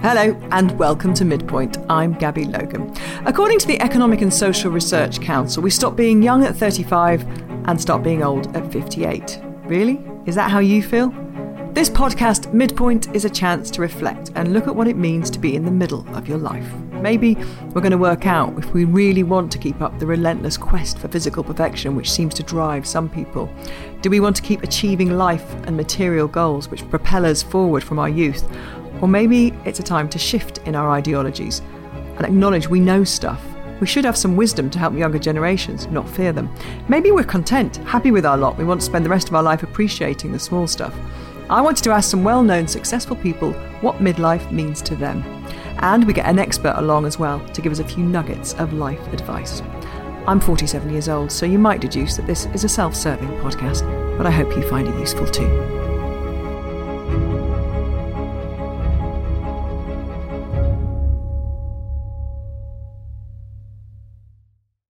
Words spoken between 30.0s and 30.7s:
to shift